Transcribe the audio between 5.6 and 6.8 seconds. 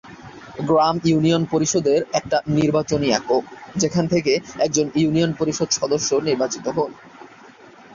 সদস্য নির্বাচিত